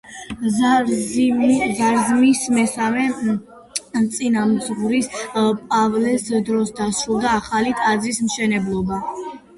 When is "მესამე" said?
2.57-3.05